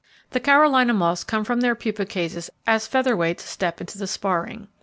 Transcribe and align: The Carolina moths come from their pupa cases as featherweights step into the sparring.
The 0.31 0.39
Carolina 0.39 0.95
moths 0.95 1.23
come 1.23 1.43
from 1.43 1.61
their 1.61 1.75
pupa 1.75 2.05
cases 2.07 2.49
as 2.65 2.87
featherweights 2.89 3.41
step 3.41 3.79
into 3.79 3.99
the 3.99 4.07
sparring. 4.07 4.67